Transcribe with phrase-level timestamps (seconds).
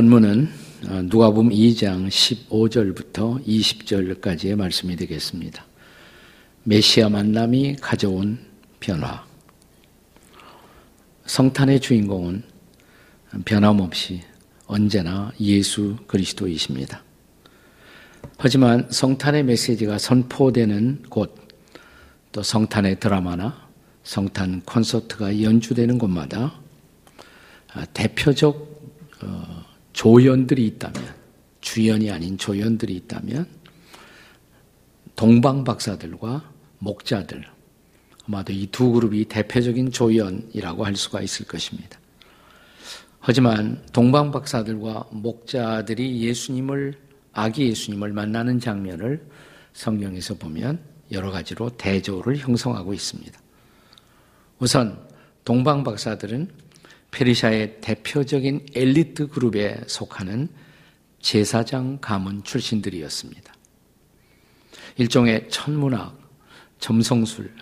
[0.00, 0.48] 본문은
[0.88, 5.62] 어, 누가복음 2장 15절부터 20절까지의 말씀이 되겠습니다.
[6.62, 8.38] 메시아 만남이 가져온
[8.80, 9.22] 변화.
[11.26, 12.42] 성탄의 주인공은
[13.44, 14.22] 변함없이
[14.66, 17.02] 언제나 예수 그리스도이십니다.
[18.38, 21.36] 하지만 성탄의 메시지가 선포되는 곳,
[22.32, 23.68] 또 성탄의 드라마나
[24.02, 26.54] 성탄 콘서트가 연주되는 곳마다
[27.92, 28.80] 대표적
[29.24, 29.59] 어,
[29.92, 31.14] 조연들이 있다면,
[31.60, 33.46] 주연이 아닌 조연들이 있다면,
[35.16, 37.44] 동방 박사들과 목자들,
[38.26, 41.98] 아마도 이 두 그룹이 대표적인 조연이라고 할 수가 있을 것입니다.
[43.18, 46.94] 하지만 동방 박사들과 목자들이 예수님을
[47.32, 49.26] 아기 예수님을 만나는 장면을
[49.72, 50.78] 성경에서 보면
[51.12, 53.38] 여러 가지로 대조를 형성하고 있습니다.
[54.58, 54.98] 우선
[55.44, 56.48] 동방 박사들은
[57.10, 60.48] 페르시아의 대표적인 엘리트 그룹에 속하는
[61.20, 63.54] 제사장 가문 출신들이었습니다.
[64.96, 66.18] 일종의 천문학,
[66.78, 67.52] 점성술,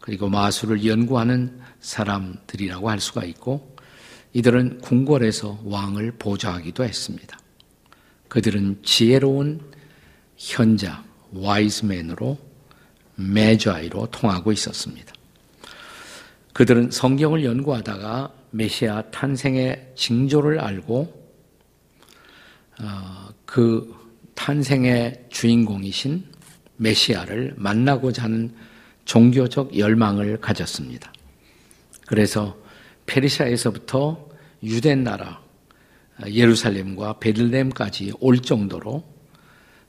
[0.00, 3.76] 그리고 마술을 연구하는 사람들이라고 할 수가 있고
[4.32, 7.38] 이들은 궁궐에서 왕을 보좌하기도 했습니다.
[8.28, 9.60] 그들은 지혜로운
[10.36, 12.38] 현자, 와이즈맨으로
[13.14, 15.12] 매좌이로 통하고 있었습니다.
[16.52, 21.22] 그들은 성경을 연구하다가 메시아 탄생의 징조를 알고
[22.80, 23.94] 어, 그
[24.34, 26.24] 탄생의 주인공이신
[26.76, 28.54] 메시아를 만나고자 하는
[29.04, 31.12] 종교적 열망을 가졌습니다.
[32.06, 32.56] 그래서
[33.06, 34.28] 페르시아에서부터
[34.62, 35.40] 유대 나라
[36.26, 39.04] 예루살렘과 베들레헴까지 올 정도로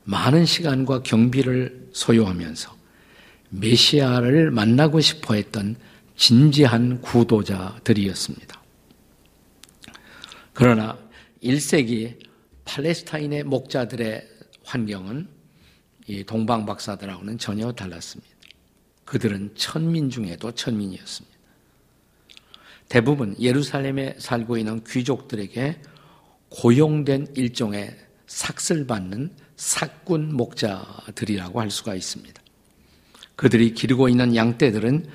[0.04, 2.76] 많은 시간과 경비를 소요하면서
[3.50, 5.76] 메시아를 만나고 싶어 했던
[6.16, 8.62] 진지한 구도자들이었습니다.
[10.54, 10.98] 그러나
[11.44, 12.18] 1세기
[12.66, 14.28] 팔레스타인의 목자들의
[14.64, 15.28] 환경은
[16.08, 18.32] 이 동방 박사들하고는 전혀 달랐습니다.
[19.06, 21.38] 그들은 천민 중에도 천민이었습니다.
[22.90, 25.82] 대부분 예루살렘에 살고 있는 귀족들에게
[26.50, 27.98] 고용된 일종의
[28.28, 32.42] 삭슬 받는 삭군 목자들이라고 할 수가 있습니다.
[33.36, 35.08] 그들이 기르고 있는 양떼들은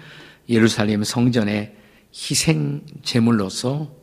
[0.48, 1.76] 예루살렘 성전의
[2.12, 3.94] 희생 제물로서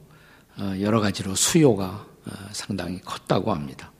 [0.57, 3.91] 어, 여러 가지로 수요가 어, 상당히 컸다고 합니다.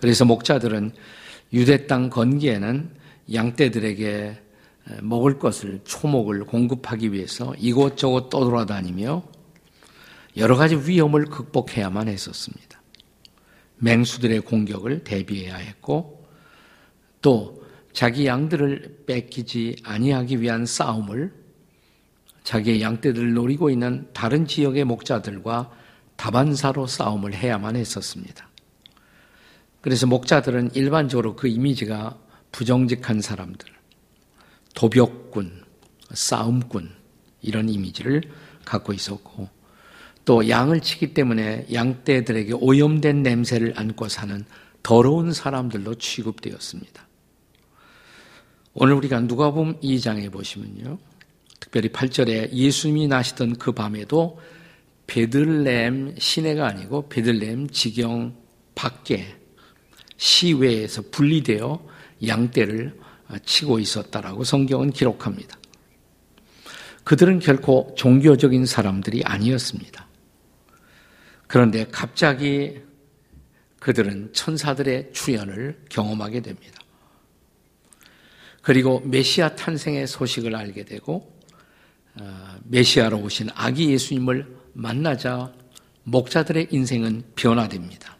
[0.00, 0.92] 그래서 목자들은
[1.52, 2.90] 유대 땅 건기에는
[3.32, 4.42] 양떼들에게
[5.02, 9.22] 먹을 것을 초목을 공급하기 위해서 이곳저곳 떠돌아다니며
[10.36, 12.82] 여러 가지 위험을 극복해야만 했었습니다.
[13.78, 16.26] 맹수들의 공격을 대비해야 했고
[17.22, 21.32] 또 자기 양들을 뺏기지 아니하기 위한 싸움을
[22.44, 25.70] 자기의 양떼들을 노리고 있는 다른 지역의 목자들과
[26.16, 28.48] 다반사로 싸움을 해야만 했었습니다.
[29.80, 32.16] 그래서 목자들은 일반적으로 그 이미지가
[32.52, 33.68] 부정직한 사람들,
[34.74, 35.64] 도벽꾼,
[36.12, 36.90] 싸움꾼,
[37.42, 38.22] 이런 이미지를
[38.64, 39.48] 갖고 있었고,
[40.24, 44.44] 또 양을 치기 때문에 양떼들에게 오염된 냄새를 안고 사는
[44.82, 47.06] 더러운 사람들로 취급되었습니다.
[48.74, 50.98] 오늘 우리가 누가복음 2장에 보시면요.
[51.64, 54.38] 특별히 8절에 예수님이 나시던 그 밤에도
[55.06, 58.36] 베들레헴 시내가 아니고 베들레헴 지경
[58.74, 59.34] 밖에
[60.18, 61.88] 시외에서 분리되어
[62.26, 63.00] 양떼를
[63.46, 65.56] 치고 있었다라고 성경은 기록합니다.
[67.02, 70.06] 그들은 결코 종교적인 사람들이 아니었습니다.
[71.46, 72.82] 그런데 갑자기
[73.80, 76.80] 그들은 천사들의 출현을 경험하게 됩니다.
[78.60, 81.33] 그리고 메시아 탄생의 소식을 알게 되고 어,
[82.64, 85.52] 메시아로 오신 아기 예수님을 만나자
[86.04, 88.16] 목자들의 인생은 변화됩니다.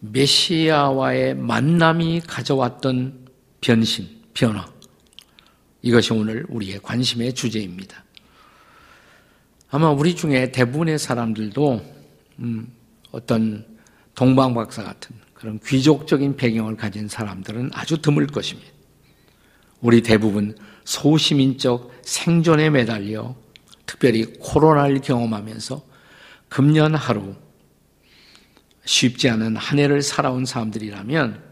[0.00, 3.26] 메시아와의 만남이 가져왔던
[3.60, 4.66] 변신, 변화.
[5.82, 8.04] 이것이 오늘 우리의 관심의 주제입니다.
[9.70, 11.82] 아마 우리 중에 대부분의 사람들도
[12.40, 12.72] 음,
[13.10, 13.66] 어떤
[14.14, 18.70] 동방박사 같은 그런 귀족적인 배경을 가진 사람들은 아주 드물 것입니다.
[19.80, 23.34] 우리 대부분 소시민적 생존에 매달려
[23.86, 25.82] 특별히 코로나를 경험하면서
[26.48, 27.34] 금년 하루
[28.84, 31.42] 쉽지 않은 한 해를 살아온 사람들이라면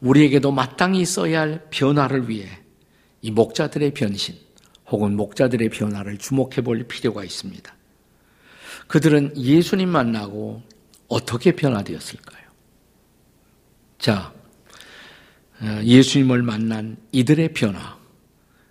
[0.00, 2.48] 우리에게도 마땅히 써야 할 변화를 위해
[3.22, 4.36] 이 목자들의 변신
[4.88, 7.74] 혹은 목자들의 변화를 주목해 볼 필요가 있습니다.
[8.86, 10.62] 그들은 예수님 만나고
[11.08, 12.40] 어떻게 변화되었을까요?
[13.98, 14.32] 자,
[15.60, 17.99] 어, 예수님을 만난 이들의 변화,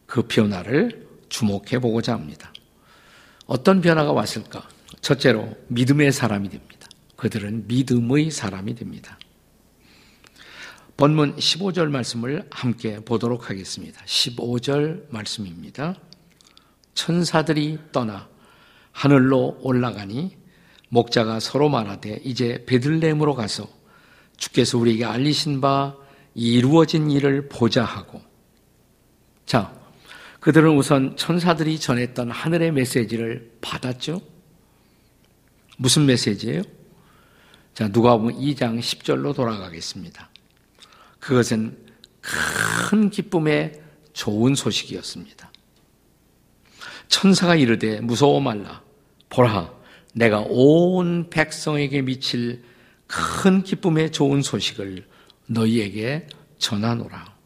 [0.10, 2.52] 그 변화를 주목해 보고자 합니다.
[3.46, 4.68] 어떤 변화가 왔을까?
[5.02, 6.88] 첫째로 믿음의 사람이 됩니다.
[7.16, 9.20] 그들은 믿음의 사람이 됩니다.
[10.98, 14.04] 본문 15절 말씀을 함께 보도록 하겠습니다.
[14.04, 15.96] 15절 말씀입니다.
[16.96, 18.28] 천사들이 떠나
[18.92, 20.36] 하늘로 올라가니
[20.90, 23.70] 목자가 서로 말하되 이제 베들레헴으로 가서
[24.38, 25.96] 주께서 우리에게 알리신 바
[26.34, 28.22] 이루어진 일을 보자 하고
[29.46, 29.79] 자
[30.40, 34.22] 그들은 우선 천사들이 전했던 하늘의 메시지를 받았죠.
[35.78, 36.62] 무슨 메시지예요?
[37.74, 40.30] 자, 누가 보면 2장 10절로 돌아가겠습니다.
[41.20, 41.78] 그것은
[42.22, 43.82] 큰 기쁨의
[44.14, 45.52] 좋은 소식이었습니다.
[47.08, 48.82] 천사가 이르되 무서워 말라.
[49.30, 49.74] 보라,
[50.14, 52.64] 내가 온 백성에게 미칠
[53.08, 55.06] 큰 기쁨의 좋은 소식을
[55.48, 56.28] 너희에게
[56.58, 57.39] 전하노라.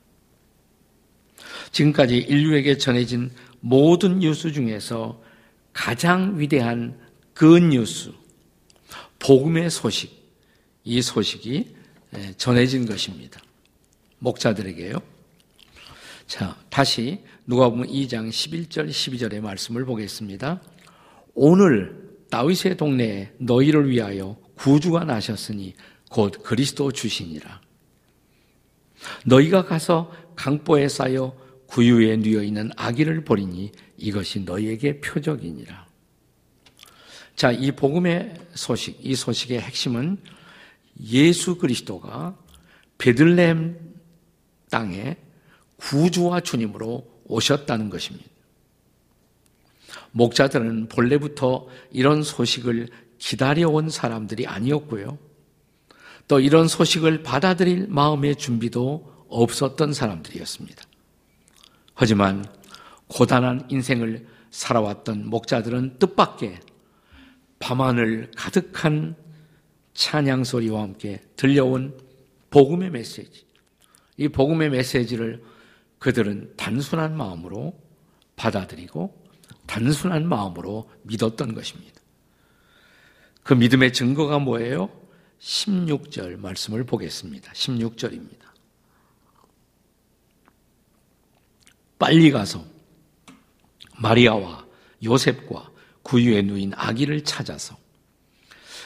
[1.73, 5.21] 지금까지 인류에게 전해진 모든 뉴스 중에서
[5.73, 6.97] 가장 위대한
[7.33, 8.11] 그 뉴스,
[9.19, 10.23] 복음의 소식,
[10.83, 11.75] 이 소식이
[12.37, 13.41] 전해진 것입니다.
[14.19, 15.01] 목자들에게요.
[16.27, 20.61] 자, 다시 누가 보면 2장 11절 12절의 말씀을 보겠습니다.
[21.33, 25.73] 오늘 다윗의 동네에 너희를 위하여 구주가 나셨으니
[26.09, 27.61] 곧 그리스도 주시니라.
[29.25, 31.35] 너희가 가서 강보에 쌓여
[31.67, 35.87] 구유에 누여 있는 아기를 버리니 이것이 너희에게 표적이니라.
[37.35, 40.17] 자, 이 복음의 소식, 이 소식의 핵심은
[41.01, 42.37] 예수 그리스도가
[42.97, 43.93] 베들레헴
[44.69, 45.17] 땅에
[45.77, 48.29] 구주와 주님으로 오셨다는 것입니다.
[50.11, 55.17] 목자들은 본래부터 이런 소식을 기다려온 사람들이 아니었고요.
[56.27, 60.83] 또 이런 소식을 받아들일 마음의 준비도 없었던 사람들이었습니다.
[61.93, 62.45] 하지만
[63.07, 66.59] 고단한 인생을 살아왔던 목자들은 뜻밖의
[67.59, 69.15] 밤하늘 가득한
[69.93, 71.97] 찬양 소리와 함께 들려온
[72.49, 73.45] 복음의 메시지.
[74.17, 75.43] 이 복음의 메시지를
[75.99, 77.79] 그들은 단순한 마음으로
[78.35, 79.23] 받아들이고
[79.65, 82.01] 단순한 마음으로 믿었던 것입니다.
[83.43, 84.89] 그 믿음의 증거가 뭐예요?
[85.39, 87.51] 16절 말씀을 보겠습니다.
[87.51, 88.42] 16절입니다.
[92.03, 92.61] 빨리 가서
[93.97, 94.65] 마리아와
[95.05, 95.71] 요셉과
[96.01, 97.77] 구유에 누인 아기를 찾아서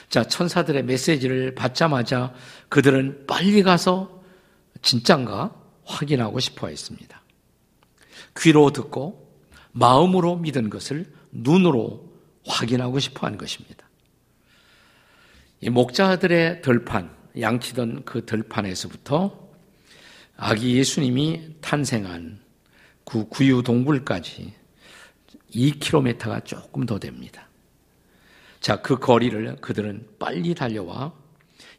[0.07, 2.35] 자, 천사들의 메시지를 받자마자
[2.69, 4.21] 그들은 빨리 가서
[4.83, 5.51] 진짠가
[5.83, 7.23] 확인하고 싶어 했습니다.
[8.37, 9.35] 귀로 듣고
[9.71, 12.13] 마음으로 믿은 것을 눈으로
[12.45, 13.89] 확인하고 싶어 한 것입니다.
[15.61, 19.49] 이 목자들의 들판, 양치던 그 들판에서부터
[20.35, 22.45] 아기 예수님이 탄생한
[23.07, 24.53] 그 구유 동굴까지
[25.55, 27.47] 2km가 조금 더 됩니다.
[28.59, 31.13] 자, 그 거리를 그들은 빨리 달려와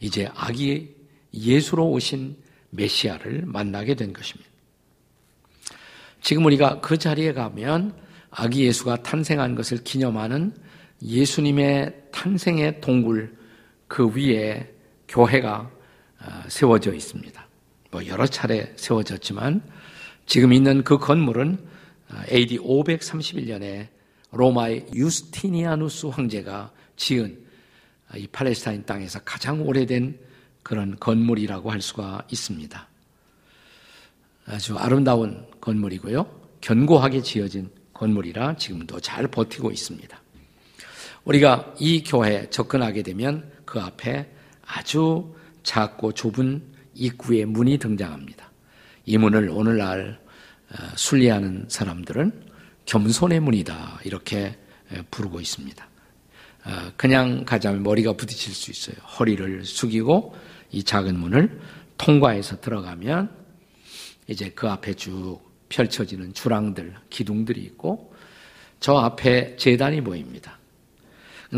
[0.01, 0.97] 이제 아기
[1.35, 2.35] 예수로 오신
[2.71, 4.51] 메시아를 만나게 된 것입니다.
[6.23, 7.95] 지금 우리가 그 자리에 가면
[8.31, 10.55] 아기 예수가 탄생한 것을 기념하는
[11.03, 13.37] 예수님의 탄생의 동굴
[13.87, 14.75] 그 위에
[15.09, 15.71] 교회가
[16.21, 17.47] 어, 세워져 있습니다.
[17.91, 19.63] 뭐 여러 차례 세워졌지만
[20.29, 21.59] 지금 있는 그 건물은
[22.31, 23.89] AD 어, 531년에
[24.31, 27.39] 로마의 유스티니아누스 황제가 지은
[28.15, 30.19] 이 팔레스타인 땅에서 가장 오래된
[30.63, 32.89] 그런 건물이라고 할 수가 있습니다.
[34.45, 36.27] 아주 아름다운 건물이고요.
[36.61, 40.23] 견고하게 지어진 건물이라 지금도 잘 버티고 있습니다.
[41.25, 44.31] 우리가 이 교회에 접근하게 되면 그 앞에
[44.67, 48.48] 아주 작고 좁은 입구의 문이 등장합니다.
[49.09, 50.21] 이 문을 오늘날
[50.71, 52.45] 어, 순리하는 사람들은
[52.85, 54.59] 겸손의 문이다 이렇게
[55.11, 55.89] 부르고 있습니다.
[56.67, 59.03] 어, 그냥 가자면 머리가 부딪힐 수 있어요.
[59.07, 60.37] 허리를 숙이고
[60.73, 61.59] 이 작은 문을
[61.97, 63.31] 통과해서 들어가면
[64.27, 68.13] 이제 그 앞에 쭉 펼쳐지는 주랑들, 기둥들이 있고
[68.79, 70.59] 저 앞에 재단이 보입니다.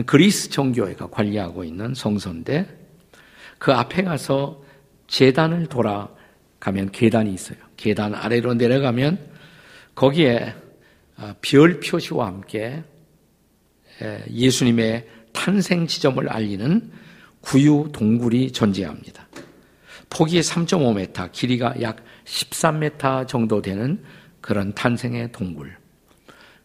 [0.07, 2.78] 그리스 정교회가 관리하고 있는 성소인데
[3.59, 4.62] 그 앞에 가서
[5.09, 6.19] 재단을 돌아
[6.60, 7.58] 가면 계단이 있어요.
[7.76, 9.18] 계단 아래로 내려가면
[9.94, 10.54] 거기에
[11.16, 12.82] 아, 별 표시와 함께
[14.30, 16.90] 예수님의 탄생 지점을 알리는
[17.40, 19.26] 구유 동굴이 존재합니다.
[20.10, 24.02] 폭이 3.5m, 길이가 약 13m 정도 되는
[24.40, 25.76] 그런 탄생의 동굴.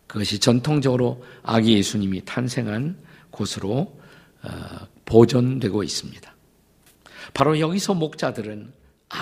[0.07, 2.97] 그것이 전통적으로 아기 예수님이 탄생한
[3.31, 3.99] 곳으로
[4.43, 4.49] 어,
[5.05, 6.33] 보존되고 있습니다.
[7.33, 8.71] 바로 여기서 목자들은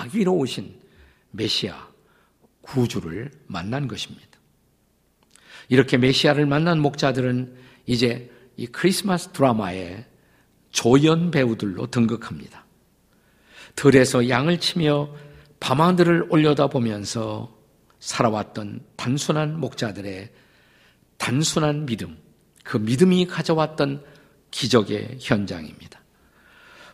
[0.00, 0.74] 아기로 오신
[1.30, 1.88] 메시아
[2.62, 4.28] 구주를 만난 것입니다.
[5.68, 10.06] 이렇게 메시아를 만난 목자들은 이제 이 크리스마스 드라마의
[10.70, 12.64] 조연 배우들로 등극합니다.
[13.76, 15.14] 들에서 양을 치며
[15.60, 17.52] 밤하늘을 올려다보면서
[17.98, 20.30] 살아왔던 단순한 목자들의
[21.16, 22.18] 단순한 믿음,
[22.62, 24.04] 그 믿음이 가져왔던
[24.50, 26.00] 기적의 현장입니다.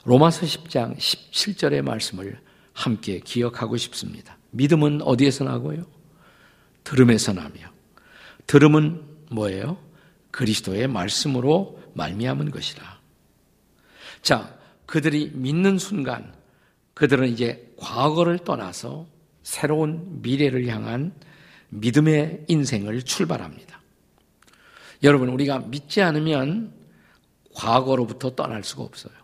[0.05, 2.41] 로마서 10장 17절의 말씀을
[2.73, 4.39] 함께 기억하고 싶습니다.
[4.51, 5.85] 믿음은 어디에서 나고요?
[6.85, 7.71] 들음에서 나며
[8.47, 9.79] 들음은 뭐예요?
[10.31, 13.01] 그리스도의 말씀으로 말미암은 것이라.
[14.23, 16.35] 자, 그들이 믿는 순간
[16.95, 19.07] 그들은 이제 과거를 떠나서
[19.43, 21.15] 새로운 미래를 향한
[21.69, 23.81] 믿음의 인생을 출발합니다.
[25.03, 26.75] 여러분, 우리가 믿지 않으면
[27.55, 29.15] 과거로부터 떠날 수가 없어요.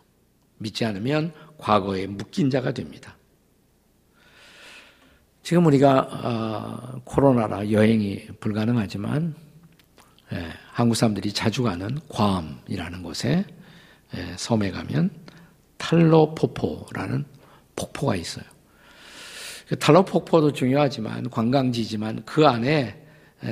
[0.57, 3.16] 믿지 않으면 과거에 묶인 자가 됩니다.
[5.47, 9.33] 지금 우리가 어, 코로나라 여행이 불가능하지만
[10.33, 13.45] 예, 한국 사람들이 자주 가는 괌이라는 곳에
[14.17, 15.09] 예, 섬에 가면
[15.77, 17.23] 탈로포포라는
[17.77, 18.43] 폭포가 있어요.
[19.69, 23.01] 그 탈로 폭포도 중요하지만 관광지지만 그 안에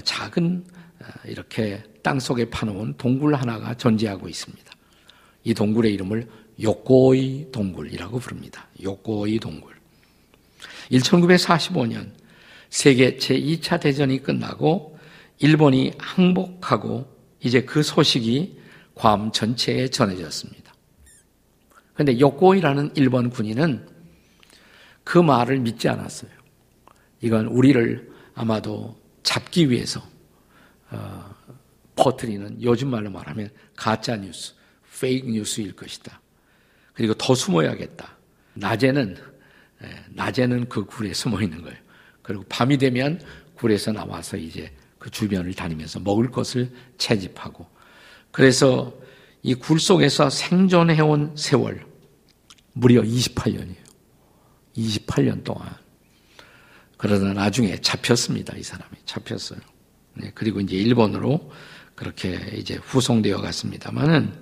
[0.04, 0.66] 작은
[1.00, 4.70] 어, 이렇게 땅 속에 파놓은 동굴 하나가 존재하고 있습니다.
[5.46, 6.28] 이 동굴의 이름을
[6.62, 8.68] 요코이 동굴이라고 부릅니다.
[8.84, 9.85] 요코이 동굴.
[10.92, 12.12] 1945년
[12.70, 14.98] 세계 제2차 대전이 끝나고
[15.40, 18.60] 일본이 항복하고 이제 그 소식이
[18.96, 20.74] 괌 전체에 전해졌습니다.
[21.94, 23.88] 그런데 요코이라는 일본 군인은
[25.04, 26.32] 그 말을 믿지 않았어요.
[27.22, 30.02] 이건 우리를 아마도 잡기 위해서
[30.92, 31.34] 어,
[31.96, 34.54] 퍼뜨리는 요즘 말로 말하면 가짜 뉴스,
[35.00, 36.22] 페이크 뉴스일 것이다.
[36.94, 38.18] 그리고 더 숨어야겠다.
[38.56, 39.35] 낮에는 예,
[40.10, 41.78] 낮에는 그 굴에 숨어 있는 거예요.
[42.22, 43.22] 그리고 밤이 되면
[43.56, 47.68] 굴에서 나와서 이제 그 주변을 다니면서 먹을 것을 채집하고
[48.32, 48.94] 그래서
[49.44, 51.86] 이 굴 속에서 생존해온 세월
[52.74, 53.86] 무려 28년이에요.
[54.76, 55.70] 28년 동안.
[56.98, 58.58] 그러다 나중에 잡혔습니다.
[58.58, 59.60] 이 사람이 잡혔어요.
[60.16, 61.52] 네, 그리고 이제 일본으로
[61.94, 64.34] 그렇게 이제 후송되어 갔습니다만은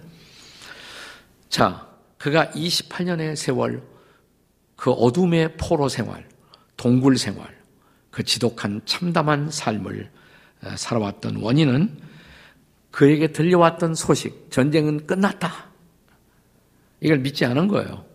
[1.49, 1.87] 자,
[2.17, 3.83] 그가 28년의 세월
[4.75, 6.27] 그 어둠의 포로 생활,
[6.77, 7.47] 동굴 생활,
[8.11, 10.09] 그 지독한 참담한 삶을
[10.63, 11.97] 어, 살아왔던 원인은
[12.91, 15.71] 그에게 들려왔던 소식, 전쟁은 끝났다.
[17.01, 18.05] 이걸 믿지 않은 거예요.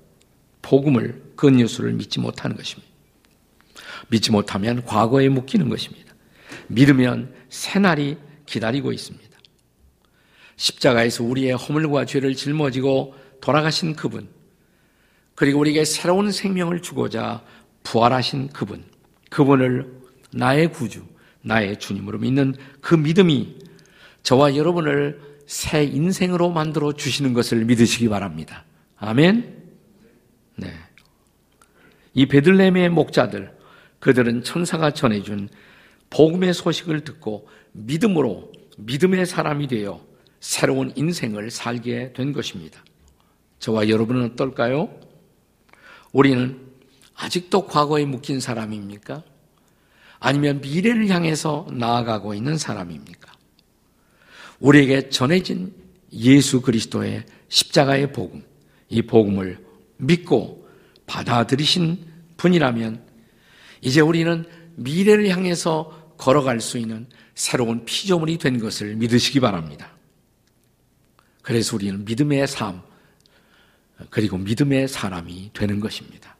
[0.62, 2.88] 복음을, 그 뉴스를 믿지 못하는 것입니다.
[4.08, 6.14] 믿지 못하면 과거에 묶이는 것입니다.
[6.68, 9.28] 믿으면 새날이 기다리고 있습니다.
[10.56, 14.28] 십자가에서 우리의 허물과 죄를 짊어지고 돌아가신 그분,
[15.38, 17.44] 그리고 우리에게 새로운 생명을 주고자
[17.84, 18.82] 부활하신 그분,
[19.30, 20.00] 그분을
[20.32, 21.04] 나의 구주,
[21.42, 23.56] 나의 주님으로 믿는 그 믿음이
[24.24, 28.64] 저와 여러분을 새 인생으로 만들어 주시는 것을 믿으시기 바랍니다.
[28.96, 29.62] 아멘.
[30.56, 30.72] 네.
[32.14, 33.56] 이 베들레헴의 목자들,
[34.00, 35.50] 그들은 천사가 전해준
[36.10, 40.04] 복음의 소식을 듣고 믿음으로 믿음의 사람이 되어
[40.40, 42.82] 새로운 인생을 살게 된 것입니다.
[43.60, 45.06] 저와 여러분은 어떨까요?
[46.12, 46.60] 우리는
[47.14, 49.22] 아직도 과거에 묶인 사람입니까?
[50.20, 53.32] 아니면 미래를 향해서 나아가고 있는 사람입니까?
[54.60, 55.74] 우리에게 전해진
[56.12, 58.44] 예수 그리스도의 십자가의 복음,
[58.88, 59.64] 이 복음을
[59.98, 60.68] 믿고
[61.06, 62.04] 받아들이신
[62.36, 63.02] 분이라면
[63.80, 64.44] 이제 우리는
[64.76, 69.92] 미래를 향해서 걸어갈 수 있는 새로운 피조물이 된 것을 믿으시기 바랍니다.
[71.42, 72.82] 그래서 우리는 믿음의 삶,
[74.10, 76.36] 그리고 믿음의 사람이 되는 것입니다.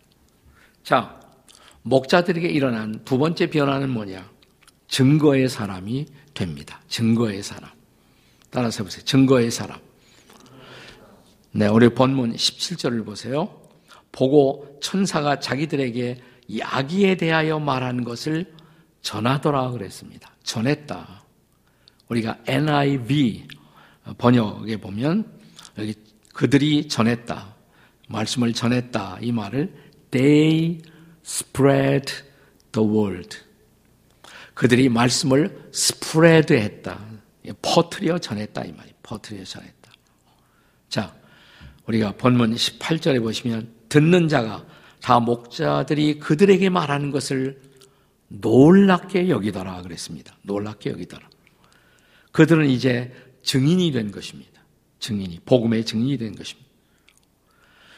[0.82, 1.18] 자,
[1.82, 4.30] 목자들에게 일어난 두 번째 변화는 뭐냐?
[4.88, 6.80] 증거의 사람이 됩니다.
[6.88, 7.70] 증거의 사람.
[8.50, 9.04] 따라서 해보세요.
[9.04, 9.78] 증거의 사람.
[11.52, 13.60] 네, 우리 본문 17절을 보세요.
[14.12, 18.54] 보고 천사가 자기들에게 이 아기에 대하여 말하는 것을
[19.02, 20.30] 전하더라 그랬습니다.
[20.42, 21.24] 전했다.
[22.08, 23.46] 우리가 NIV
[24.16, 25.30] 번역에 보면
[25.76, 25.94] 여기
[26.38, 27.56] 그들이 전했다.
[28.06, 29.18] 말씀을 전했다.
[29.22, 29.74] 이 말을
[30.12, 30.80] they
[31.26, 32.12] spread
[32.70, 33.38] the word.
[34.54, 37.00] 그들이 말씀을 spread 했다.
[37.60, 38.66] 퍼트려 전했다.
[38.66, 39.90] 이 말이 퍼트려 전했다.
[40.88, 41.12] 자,
[41.86, 44.64] 우리가 본문 18절에 보시면 듣는 자가
[45.02, 47.60] 다 목자들이 그들에게 말하는 것을
[48.28, 50.36] 놀랍게 여기더라 그랬습니다.
[50.42, 51.28] 놀랍게 여기더라.
[52.30, 54.57] 그들은 이제 증인이 된 것입니다.
[55.00, 56.68] 증인이, 복음의 증인이 된 것입니다.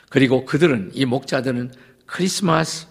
[0.09, 1.73] 그리고 그들은, 이 목자들은
[2.07, 2.87] 크리스마스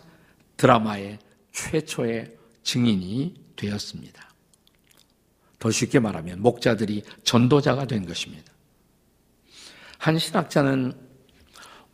[0.58, 1.20] 드라마의
[1.52, 4.30] 최초의 증인이 되었습니다.
[5.60, 8.52] 더 쉽게 말하면 목자들이 전도자가 된 것입니다.
[9.98, 10.94] 한 신학자는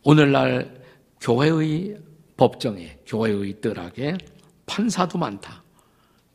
[0.02, 0.80] 오늘날
[1.20, 1.98] 교회의
[2.36, 4.18] 법정에, 교회의 뜰하게
[4.66, 5.64] 판사도 많다.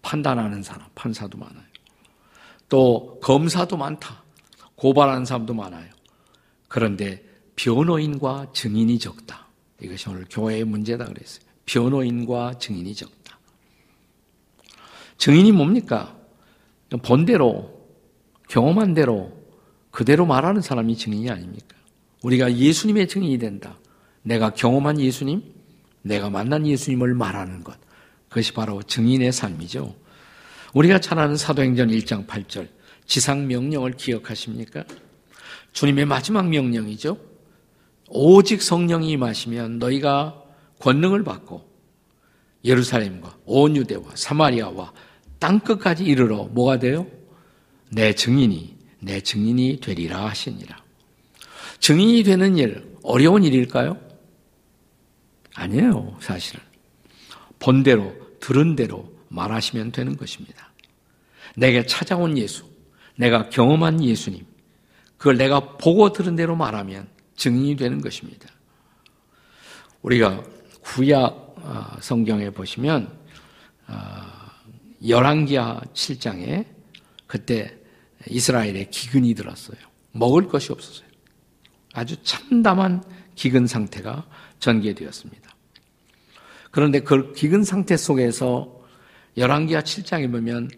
[0.01, 1.63] 판단하는 사람, 판사도 많아요.
[2.67, 4.23] 또 검사도 많다.
[4.81, 5.91] 고발하는 사람도 많아요.
[6.67, 7.23] 그런데
[7.55, 9.45] 변호인과 증인이 적다.
[9.79, 11.45] 이것이 오늘 교회의 문제다 그랬어요.
[11.67, 13.37] 변호인과 증인이 적다.
[15.17, 16.17] 증인이 뭡니까?
[17.03, 17.79] 본대로,
[18.49, 19.31] 경험한 대로,
[19.91, 21.77] 그대로 말하는 사람이 증인이 아닙니까?
[22.23, 23.77] 우리가 예수님의 증인이 된다.
[24.23, 25.43] 내가 경험한 예수님,
[26.01, 27.77] 내가 만난 예수님을 말하는 것.
[28.29, 29.95] 그것이 바로 증인의 삶이죠.
[30.73, 32.80] 우리가 잘 아는 사도행전 1장 8절,
[33.11, 34.85] 지상 명령을 기억하십니까?
[35.73, 37.17] 주님의 마지막 명령이죠.
[38.07, 40.41] 오직 성령이 임하시면 너희가
[40.79, 41.69] 권능을 받고
[42.63, 44.93] 예루살렘과 온 유대와 사마리아와
[45.39, 47.05] 땅 끝까지 이르러 뭐가 돼요?
[47.89, 50.81] 내 증인이 내 증인이 되리라 하시니라.
[51.81, 53.99] 증인이 되는 일 어려운 일일까요?
[55.53, 56.61] 아니에요, 사실은.
[57.59, 60.71] 본대로 들은 대로 말하시면 되는 것입니다.
[61.57, 62.70] 내게 찾아온 예수,
[63.15, 64.45] 내가 경험한 예수님,
[65.17, 68.47] 그걸 내가 보고 들은 대로 말하면 증인이 되는 것입니다.
[70.01, 70.43] 우리가
[70.81, 73.11] 구약 아, 성경에 보시면
[73.85, 74.51] 아,
[75.07, 76.65] 열왕기하 7장에
[77.27, 77.77] 그때
[78.27, 79.77] 이스라엘에 기근이 들었어요.
[80.11, 81.07] 먹을 것이 없었어요.
[81.93, 83.03] 아주 참담한
[83.35, 84.27] 기근 상태가
[84.59, 85.49] 전개되었습니다.
[86.71, 88.81] 그런데 그 기근 상태 속에서
[89.37, 90.69] 열왕기하 7장에 보면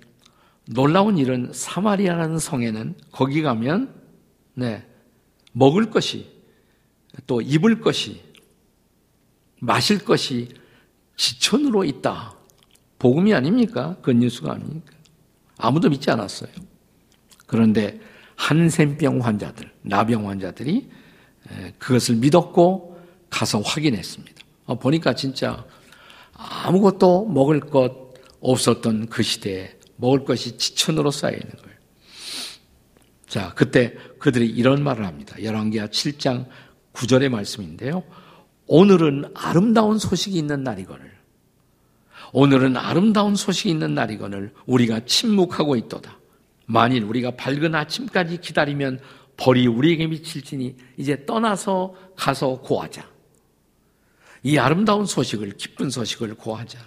[0.65, 3.93] 놀라운 일은 사마리아라는 성에는 거기 가면
[4.53, 4.85] 네
[5.51, 6.31] 먹을 것이
[7.27, 8.21] 또 입을 것이
[9.59, 10.49] 마실 것이
[11.15, 12.35] 지천으로 있다.
[12.99, 13.97] 복음이 아닙니까?
[14.01, 14.93] 그 뉴스가 아닙니까?
[15.57, 16.51] 아무도 믿지 않았어요.
[17.45, 17.99] 그런데
[18.35, 20.89] 한센병 환자들, 나병 환자들이
[21.77, 22.99] 그것을 믿었고
[23.29, 24.43] 가서 확인했습니다.
[24.65, 25.65] 어, 보니까 진짜
[26.33, 31.77] 아무것도 먹을 것 없었던 그 시대에 먹을 것이 지천으로 쌓여 있는 거예요.
[33.27, 35.41] 자, 그때 그들이 이런 말을 합니다.
[35.41, 36.47] 열왕기하 7장
[36.93, 38.03] 9절의 말씀인데요.
[38.67, 41.11] 오늘은 아름다운 소식이 있는 날이거늘.
[42.31, 46.19] 오늘은 아름다운 소식이 있는 날이거늘 우리가 침묵하고 있도다.
[46.65, 48.99] 만일 우리가 밝은 아침까지 기다리면
[49.37, 53.07] 벌이 우리에게 미칠지니 이제 떠나서 가서 고하자.
[54.43, 56.79] 이 아름다운 소식을, 기쁜 소식을 고하자.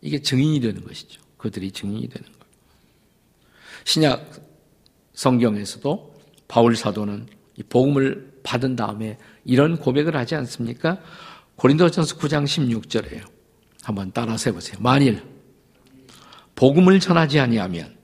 [0.00, 1.20] 이게 증인이 되는 것이죠.
[1.46, 2.46] 그들이 증인이 되는 거예요.
[3.84, 4.32] 신약
[5.14, 6.16] 성경에서도
[6.48, 11.00] 바울 사도는 이 복음을 받은 다음에 이런 고백을 하지 않습니까?
[11.56, 13.24] 고린도전서 9장 16절에요.
[13.82, 14.76] 한번 따라서 해보세요.
[14.80, 15.22] 만일
[16.54, 17.96] 복음을 전하지 아니하면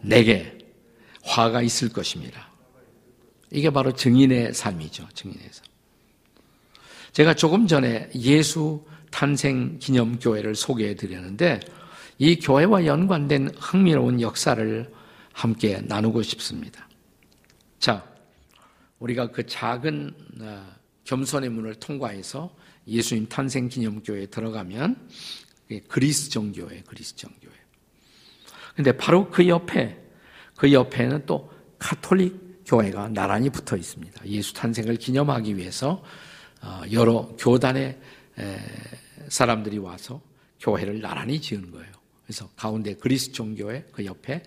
[0.00, 0.58] 내게
[1.22, 2.50] 화가 있을 것입니다.
[3.50, 5.08] 이게 바로 증인의 삶이죠.
[5.14, 5.64] 증인의 삶.
[7.12, 11.60] 제가 조금 전에 예수 탄생 기념 교회를 소개해 드렸는데
[12.18, 14.92] 이 교회와 연관된 흥미로운 역사를
[15.32, 16.88] 함께 나누고 싶습니다.
[17.78, 18.04] 자,
[18.98, 20.66] 우리가 그 작은 어,
[21.04, 22.54] 겸손의 문을 통과해서
[22.86, 25.08] 예수님 탄생 기념 교회에 들어가면
[25.88, 27.52] 그리스 정교회, 그리스 정교회.
[28.74, 30.02] 근데 바로 그 옆에
[30.56, 34.26] 그 옆에는 또 카톨릭 교회가 나란히 붙어 있습니다.
[34.26, 36.02] 예수 탄생을 기념하기 위해서
[36.62, 38.00] 어, 여러 교단의
[39.28, 40.20] 사람들이 와서
[40.60, 41.95] 교회를 나란히 지은 거예요.
[42.26, 44.42] 그래서 가운데 그리스 정교회 그 옆에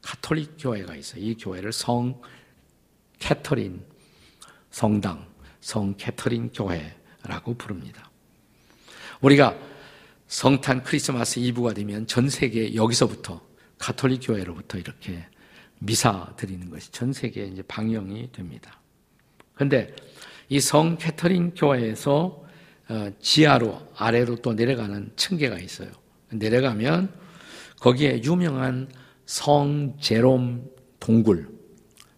[0.00, 1.22] 카톨릭 교회가 있어요.
[1.22, 2.20] 이 교회를 성
[3.18, 3.82] 캐터린
[4.70, 5.26] 성당,
[5.60, 8.10] 성 캐터린 교회라고 부릅니다.
[9.20, 9.56] 우리가
[10.28, 13.40] 성탄 크리스마스 이브가 되면 전 세계 여기서부터
[13.78, 15.26] 가톨릭 교회로부터 이렇게
[15.80, 18.80] 미사 드리는 것이 전 세계에 이제 방영이 됩니다.
[19.54, 19.94] 그런데
[20.48, 22.44] 이 성 캐터린 교회에서
[22.86, 25.88] 어, 지하로 아래로 또 내려가는 층계가 있어요.
[26.30, 27.23] 내려가면
[27.84, 28.88] 거기에 유명한
[29.26, 31.54] 성 제롬 동굴,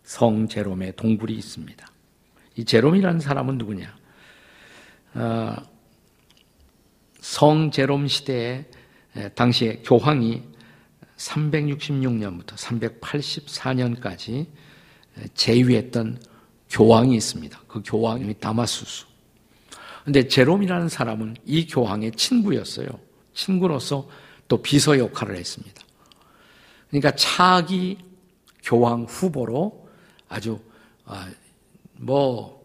[0.05, 1.85] 성 제롬의 동굴이 있습니다.
[2.55, 3.99] 이 제롬이라는 사람은 누구냐?
[5.15, 5.57] 어,
[7.19, 8.67] 성 제롬 시대에
[9.35, 10.45] 당시에 교황이
[11.17, 14.47] 366년부터 384년까지
[15.35, 16.23] 제위했던
[16.71, 17.61] 교황이 있습니다.
[17.67, 19.07] 그 교황이 다마수스.
[20.05, 22.87] 근데 제롬이라는 사람은 이 교황의 친구였어요.
[23.35, 24.09] 친구로서
[24.49, 25.83] 또 비서 역할을 했습니다.
[26.89, 27.99] 그러니까 차기
[28.63, 29.89] 교황 후보로
[30.29, 30.61] 아주
[31.05, 31.29] 아,
[31.93, 32.65] 뭐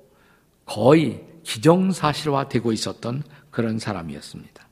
[0.66, 4.68] 거의 기정사실화되고 있었던 그런 사람이었습니다.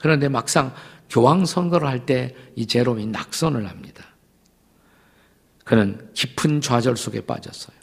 [0.00, 0.74] 그런데 막상
[1.08, 4.04] 교황 선거를 할 때 이 제롬이 낙선을 합니다.
[5.64, 7.76] 그는 깊은 좌절 속에 빠졌어요.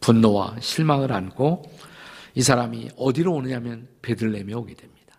[0.00, 1.62] 분노와 실망을 안고
[2.34, 5.18] 이 사람이 어디로 오느냐면 베들레헴에 오게 됩니다.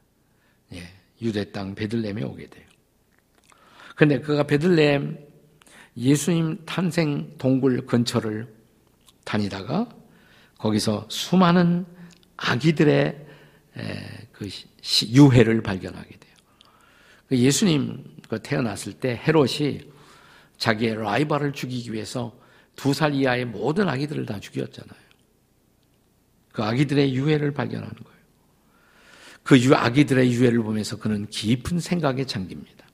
[0.73, 0.83] 예,
[1.21, 2.65] 유대 땅 베들레헴에 오게 돼요.
[3.95, 5.25] 근데 그가 베들레헴
[5.97, 8.53] 예수님 탄생 동굴 근처를
[9.23, 9.89] 다니다가
[10.57, 11.85] 거기서 수많은
[12.37, 13.25] 아기들의
[14.33, 14.49] 그
[15.07, 16.35] 유해를 발견하게 돼요.
[17.27, 19.79] 그 예수님 그 태어났을 때 헤롯이
[20.57, 22.37] 자기의 라이벌을 죽이기 위해서
[22.75, 24.99] 두 살 이하의 모든 아기들을 다 죽였잖아요.
[26.51, 28.19] 그 아기들의 유해를 발견하는 거예요.
[29.43, 32.84] 그 아기들의 유해를 보면서 그는 깊은 생각에 잠깁니다.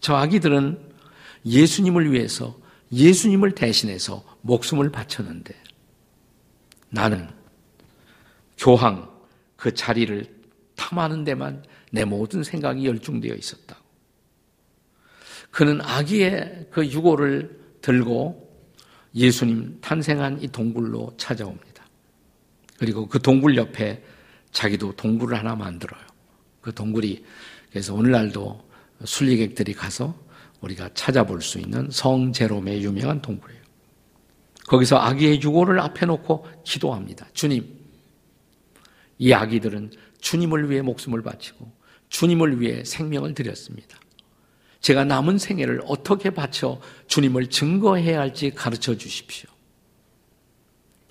[0.00, 0.78] 저 아기들은
[1.44, 2.56] 예수님을 위해서
[2.92, 5.54] 예수님을 대신해서 목숨을 바쳤는데
[6.90, 7.28] 나는
[8.58, 9.10] 교황
[9.56, 10.34] 그 자리를
[10.76, 13.76] 탐하는 데만 내 모든 생각이 열중되어 있었다.
[15.50, 18.46] 그는 아기의 그 유고를 들고
[19.14, 21.86] 예수님 탄생한 이 동굴로 찾아옵니다.
[22.78, 24.02] 그리고 그 동굴 옆에
[24.52, 26.02] 자기도 동굴을 하나 만들어요.
[26.60, 27.24] 그 동굴이
[27.70, 28.66] 그래서 오늘날도
[29.04, 30.18] 순리객들이 가서
[30.60, 33.60] 우리가 찾아볼 수 있는 성 제롬의 유명한 동굴이에요.
[34.66, 37.28] 거기서 아기의 유고를 앞에 놓고 기도합니다.
[37.32, 37.78] 주님,
[39.18, 41.70] 이 아기들은 주님을 위해 목숨을 바치고
[42.08, 43.98] 주님을 위해 생명을 드렸습니다.
[44.80, 49.50] 제가 남은 생애를 어떻게 바쳐 주님을 증거해야 할지 가르쳐 주십시오.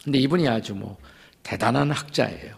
[0.04, 0.98] 근데 이분이 아주 뭐
[1.44, 2.58] 대단한 학자예요.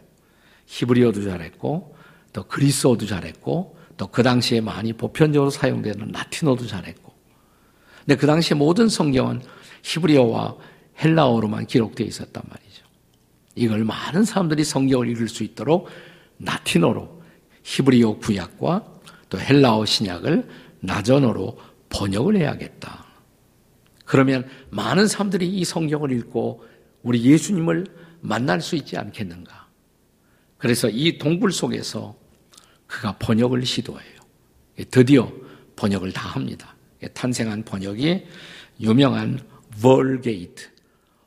[0.66, 1.96] 히브리어도 잘했고
[2.34, 7.14] 또 그리스어도 잘했고 또 그 당시에 많이 보편적으로 사용되는 라틴어도 잘했고
[8.06, 9.42] 근데 그 당시에 모든 성경은
[9.84, 10.56] 히브리어와
[11.04, 12.86] 헬라어로만 기록되어 있었단 말이죠.
[13.56, 15.90] 이걸 많은 사람들이 성경을 읽을 수 있도록
[16.40, 17.22] 라틴어로
[17.64, 18.86] 히브리어 구약과
[19.30, 20.48] 또 헬라어 신약을
[20.80, 23.06] 나전어로 번역을 해야겠다.
[24.06, 26.64] 그러면 많은 사람들이 이 성경을 읽고
[27.04, 27.86] 우리 예수님을
[28.22, 29.68] 만날 수 있지 않겠는가.
[30.58, 32.16] 그래서 이 동굴 속에서
[32.88, 34.18] 그가 번역을 시도해요.
[34.90, 35.32] 드디어
[35.76, 36.76] 번역을 다 합니다.
[37.14, 38.26] 탄생한 번역이
[38.80, 39.40] 유명한
[39.84, 40.70] 월게이트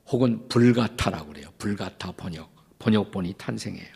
[0.08, 1.48] 혹은 불가타라고 그래요.
[1.58, 2.50] 불가타 번역.
[2.78, 3.92] 번역본이 탄생해요.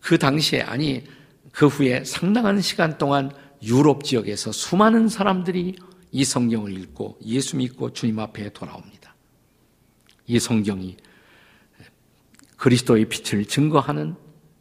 [0.00, 1.04] 그 당시에 아니
[1.52, 3.30] 그 후에 상당한 시간 동안
[3.62, 5.76] 유럽 지역에서 수많은 사람들이
[6.12, 9.14] 이 성경을 읽고 예수 믿고 주님 앞에 돌아옵니다.
[10.26, 10.96] 이 성경이
[12.56, 14.14] 그리스도의 빛을 증거하는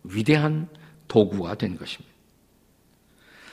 [0.04, 0.67] 위대한
[1.10, 2.15] 도구가 된 것입니다.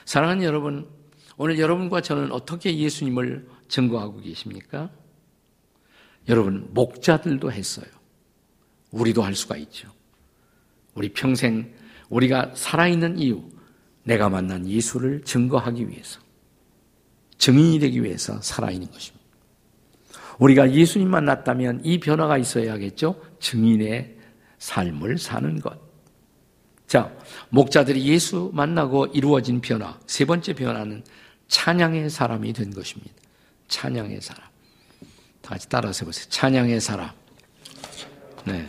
[0.05, 0.89] 사랑하는 여러분,
[1.37, 4.91] 오늘 여러분과 저는 어떻게 예수님을 증거하고 계십니까?
[6.29, 7.87] 여러분, 목자들도 했어요.
[8.93, 9.93] 우리도 할 수가 있죠.
[10.95, 11.75] 우리 평생
[12.09, 13.43] 우리가 살아있는 이유,
[14.05, 16.21] 내가 만난 예수를 증거하기 위해서,
[17.39, 19.27] 증인이 되기 위해서 살아있는 것입니다.
[20.39, 23.21] 우리가 예수님 만났다면 이 변화가 있어야겠죠?
[23.41, 24.19] 증인의
[24.59, 25.86] 삶을 사는 것.
[26.87, 27.13] 자,
[27.51, 29.99] 목자들이 예수 만나고 이루어진 변화.
[30.07, 31.05] 세 번째 변화는
[31.49, 33.15] 찬양의 사람이 된 것입니다.
[33.69, 34.43] 찬양의 사람.
[35.43, 36.27] 다 같이 따라서 해보세요.
[36.29, 37.11] 찬양의 사람.
[38.45, 38.67] 네.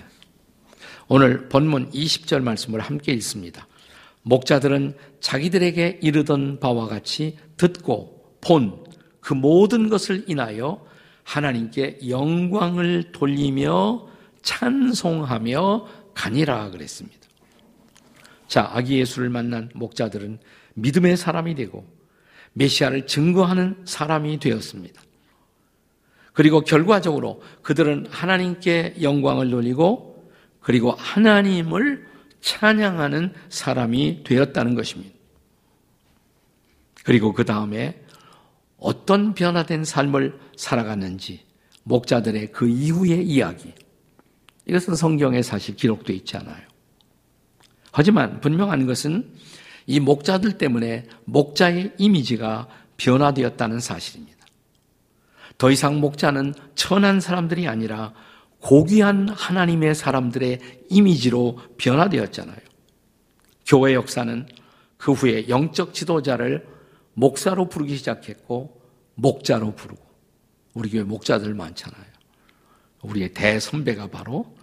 [1.07, 3.67] 오늘 본문 20절 말씀을 함께 읽습니다.
[4.23, 8.87] 목자들은 자기들에게 이르던 바와 같이 듣고 본
[9.27, 10.85] 그 모든 것을 인하여
[11.23, 14.07] 하나님께 영광을 돌리며
[14.41, 17.26] 찬송하며 가니라 그랬습니다.
[18.47, 20.39] 자, 아기 예수를 만난 목자들은
[20.75, 21.85] 믿음의 사람이 되고
[22.53, 25.01] 메시아를 증거하는 사람이 되었습니다.
[26.33, 32.05] 그리고 결과적으로 그들은 하나님께 영광을 돌리고 그리고 하나님을
[32.41, 35.15] 찬양하는 사람이 되었다는 것입니다.
[37.03, 37.99] 그리고 그 다음에
[38.77, 41.45] 어떤 변화된 삶을 살아갔는지
[41.83, 43.73] 목자들의 그 이후의 이야기.
[44.67, 46.61] 이것은 성경에 사실 기록되어 있지 않아요.
[47.97, 49.27] 하지만 분명한 것은
[49.87, 54.37] 이 목자들 때문에 목자의 이미지가 변화되었다는 사실입니다.
[55.57, 58.13] 더 이상 목자는 천한 사람들이 아니라
[58.59, 60.59] 고귀한 하나님의 사람들의
[60.91, 62.59] 이미지로 변화되었잖아요.
[63.65, 64.45] 교회 역사는
[64.97, 66.67] 그 후에 영적 지도자를
[67.15, 68.79] 목사로 부르기 시작했고,
[69.15, 70.03] 목자로 부르고,
[70.75, 72.05] 우리 교회 목자들 많잖아요.
[73.01, 74.55] 우리의 대선배가 바로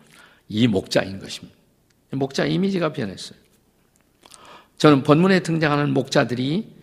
[0.48, 1.63] 이 목자인 것입니다.
[2.14, 3.38] 목자 이미지가 변했어요.
[4.78, 6.74] 저는 본문에 등장하는 목자들이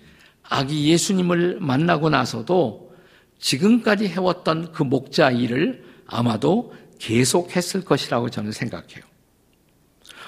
[0.44, 2.92] 아기 예수님을 만나고 나서도
[3.40, 9.04] 지금까지 해왔던 그 목자 일을 아마도 계속했을 것이라고 저는 생각해요.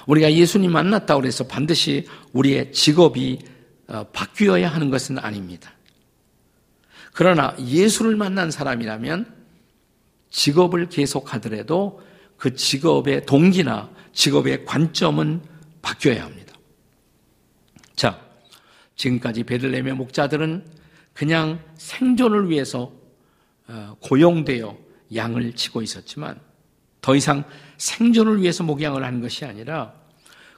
[0.06, 3.38] 우리가 예수님 만났다고 해서 반드시 우리의 직업이
[3.86, 5.72] 어, 바뀌어야 하는 것은 아닙니다.
[7.12, 9.32] 그러나 예수를 만난 사람이라면
[10.30, 12.02] 직업을 계속하더라도
[12.36, 15.42] 그 직업의 동기나 직업의 관점은
[15.82, 16.54] 바뀌어야 합니다.
[17.96, 18.20] 자,
[18.96, 20.64] 지금까지 베들레헴의 목자들은
[21.12, 22.92] 그냥 생존을 위해서
[23.66, 24.76] 어, 고용되어
[25.14, 26.40] 양을 치고 있었지만
[27.00, 27.44] 더 이상
[27.78, 29.94] 생존을 위해서 목양을 하는 것이 아니라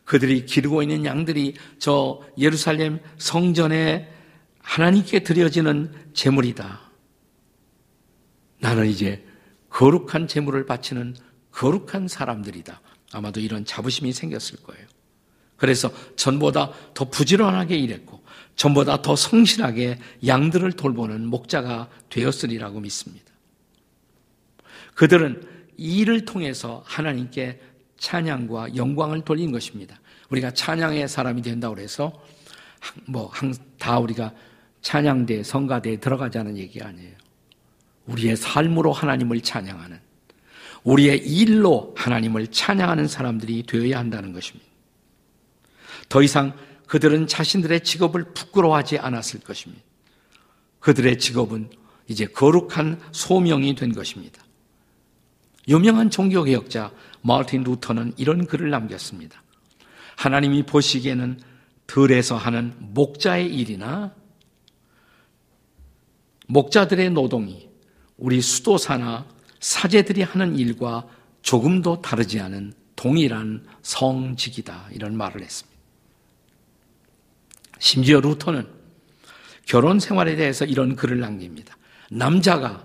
[0.04, 4.08] 그들이 기르고 있는 양들이 저 예루살렘 성전에
[4.60, 6.80] 하나님께 드려지는 제물이다.
[8.60, 9.24] 나는 이제
[9.70, 11.16] 거룩한 제물을 바치는
[11.56, 12.80] 거룩한 사람들이다.
[13.12, 14.86] 아마도 이런 자부심이 생겼을 거예요.
[15.56, 18.22] 그래서 전보다 더 부지런하게 일했고
[18.56, 23.24] 전보다 더 성실하게 양들을 돌보는 목자가 되었으리라고 믿습니다.
[24.94, 25.42] 그들은
[25.78, 27.60] 이 일을 통해서 하나님께
[27.98, 29.98] 찬양과 영광을 돌린 것입니다.
[30.28, 32.22] 우리가 찬양의 사람이 된다고 해서
[33.06, 33.30] 뭐
[33.78, 34.32] 다 우리가
[34.82, 37.16] 찬양대, 성가대에 들어가자는 얘기 아니에요.
[38.06, 40.05] 우리의 삶으로 하나님을 찬양하는
[40.86, 44.70] 우리의 일로 하나님을 찬양하는 사람들이 되어야 한다는 것입니다.
[46.08, 49.82] 더 이상 그들은 자신들의 직업을 부끄러워하지 않았을 것입니다.
[50.78, 51.70] 그들의 직업은
[52.06, 54.44] 이제 거룩한 소명이 된 것입니다.
[55.66, 59.42] 유명한 종교개혁자 마르틴 루터는 이런 글을 남겼습니다.
[60.14, 61.40] 하나님이 보시기에는
[61.88, 64.14] 들에서 하는 목자의 일이나
[66.46, 67.68] 목자들의 노동이
[68.16, 69.26] 우리 수도사나
[69.60, 71.06] 사제들이 하는 일과
[71.42, 74.88] 조금도 다르지 않은 동일한 성직이다.
[74.92, 75.76] 이런 말을 했습니다.
[77.78, 78.66] 심지어 루터는
[79.66, 81.76] 결혼 생활에 대해서 이런 글을 남깁니다.
[82.10, 82.84] 남자가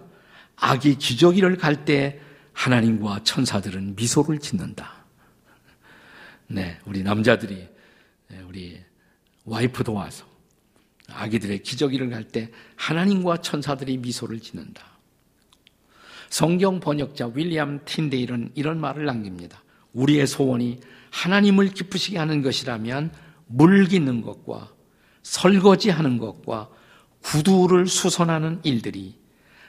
[0.56, 2.20] 아기 기저귀를 갈 때
[2.54, 5.06] 하나님과 천사들은 미소를 짓는다.
[6.48, 7.68] 네, 우리 남자들이
[8.28, 8.80] 네, 우리
[9.46, 10.26] 와이프 도 와서
[11.08, 14.91] 아기들의 기저귀를 갈 때 하나님과 천사들이 미소를 짓는다.
[16.32, 19.62] 성경 번역자 윌리엄 틴데일은 이런 말을 남깁니다.
[19.92, 20.80] 우리의 소원이
[21.12, 23.12] 하나님을 기쁘시게 하는 것이라면
[23.48, 24.72] 물 깃는 것과
[25.24, 26.70] 설거지하는 것과
[27.22, 29.20] 구두를 수선하는 일들이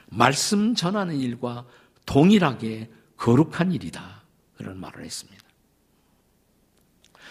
[0.07, 1.65] 말씀 전하는 일과
[2.05, 4.23] 동일하게 거룩한 일이다.
[4.55, 5.43] 그런 말을 했습니다.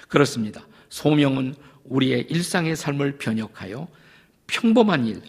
[0.08, 0.66] 그렇습니다.
[0.90, 3.88] 소명은 우리의 일상의 삶을 변혁하여
[4.46, 5.22] 평범한 일,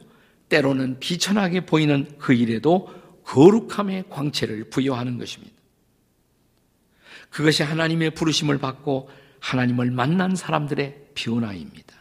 [0.49, 5.53] 때로는 비천하게 보이는 그 일에도 거룩함의 광채를 부여하는 것입니다.
[7.29, 9.09] 그것이 하나님의 부르심을 받고
[9.39, 11.95] 하나님을 만난 사람들의 변화입니다.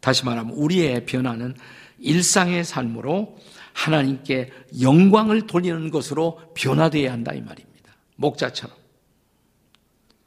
[0.00, 1.54] 다시 말하면 우리의 변화는
[1.98, 3.38] 일상의 삶으로
[3.72, 7.94] 하나님께 영광을 돌리는 것으로 변화되어야 한다 이 말입니다.
[8.16, 8.76] 목자처럼.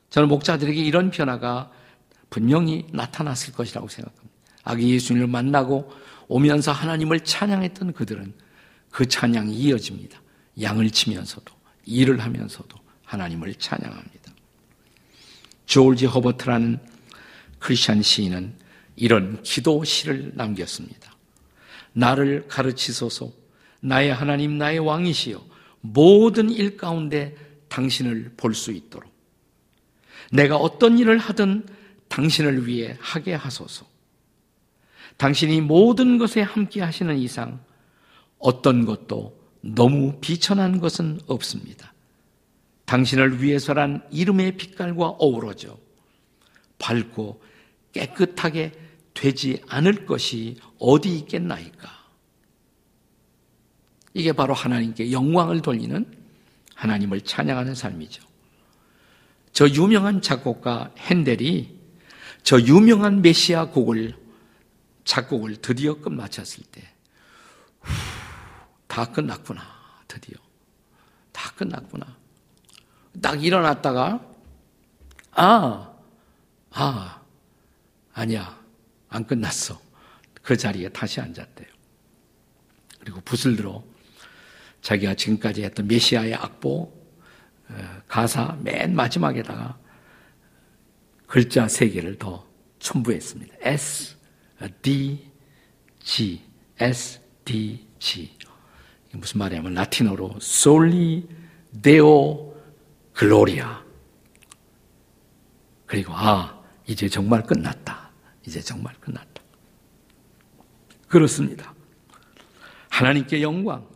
[0.10, 1.72] 저는 목자들에게 이런 변화가
[2.30, 4.34] 분명히 나타났을 것이라고 생각합니다.
[4.64, 5.92] 아기 예수님을 만나고
[6.28, 8.34] 오면서 하나님을 찬양했던 그들은
[8.94, 10.22] 그 찬양이 이어집니다.
[10.62, 11.52] 양을 치면서도
[11.86, 14.32] 일을 하면서도 하나님을 찬양합니다.
[15.66, 16.80] 조지 허버트라는
[17.58, 18.54] 크리스천 시인은
[18.96, 21.12] 이런 기도 시를 남겼습니다.
[21.94, 23.32] 나를 가르치소서
[23.80, 25.44] 나의 하나님 나의 왕이시여
[25.82, 27.36] 모든 일 가운데
[27.70, 29.12] 당신을 볼 수 있도록
[30.32, 31.66] 내가 어떤 일을 하든
[32.10, 33.88] 당신을 위해 하게 하소서.
[35.18, 37.60] 당신이 모든 것에 함께 하시는 이상
[38.44, 41.94] 어떤 것도 너무 비천한 것은 없습니다.
[42.86, 45.78] 당신을 위해서란 이름의 빛깔과 어우러져
[46.78, 47.42] 밝고
[47.94, 48.74] 깨끗하게
[49.14, 51.90] 되지 않을 것이 어디 있겠나이까?
[54.14, 56.06] 이게 바로 하나님께 영광을 돌리는
[56.76, 58.24] 하나님을 찬양하는 삶이죠.
[59.54, 61.80] 저 유명한 작곡가 핸델이
[62.44, 64.16] 저 유명한 메시아 곡을
[65.06, 66.82] 작곡을 드디어 끝마쳤을 때,
[67.80, 68.13] 후,
[68.94, 69.64] 다 끝났구나,
[70.08, 70.38] 드디어.
[71.32, 72.16] 다 끝났구나.
[73.24, 74.24] 딱 일어났다가,
[75.32, 75.92] 아,
[76.70, 77.22] 아,
[78.14, 78.62] 아니야.
[79.10, 79.82] 안 끝났어.
[80.44, 81.68] 그 자리에 다시 앉았대요.
[83.00, 83.84] 그리고 붓을 들어
[84.82, 86.94] 자기가 지금까지 했던 메시아의 악보,
[87.70, 89.76] 어, 가사 맨 마지막에다가
[91.26, 93.56] 글자 세 개를 더 첨부했습니다.
[93.62, 94.18] S,
[94.84, 95.32] D,
[96.00, 96.44] G,
[96.78, 98.38] S, D, G.
[99.14, 101.28] 무슨 말이냐면 라틴어로 솔리
[101.82, 102.56] 데오
[103.14, 103.84] 글로리아.
[105.86, 108.12] 그리고 아 이제 정말 끝났다.
[108.46, 109.42] 이제 정말 끝났다.
[111.08, 111.74] 그렇습니다.
[112.90, 113.88] 하나님께 영광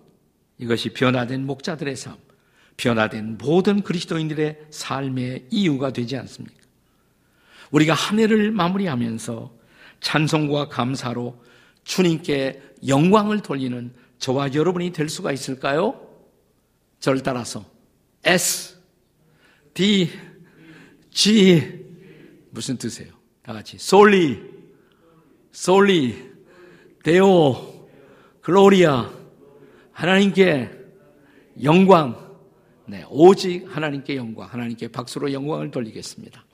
[0.60, 2.16] 이것이 변화된 목자들의 삶,
[2.78, 6.56] 변화된 모든 그리스도인들의 삶의 이유가 되지 않습니까?
[7.72, 9.52] 우리가 한 해를 마무리하면서
[10.00, 11.44] 찬송과 감사로
[11.84, 16.08] 주님께 영광을 돌리는 저와 여러분이 될 수가 있을까요?
[17.00, 17.66] 저를 따라서
[18.24, 18.78] S,
[19.74, 20.10] D,
[21.12, 21.86] G
[22.50, 23.14] 무슨 뜻이에요?
[23.44, 24.44] 다 같이 솔리,
[25.52, 26.32] 솔리,
[27.04, 27.88] 데오,
[28.42, 29.12] 글로리아
[29.92, 30.72] 하나님께
[31.64, 32.38] 영광,
[32.88, 36.47] 네 오직 하나님께 영광, 하나님께 박수로 영광을 돌리겠습니다.